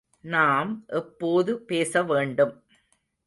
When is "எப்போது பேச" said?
0.91-2.03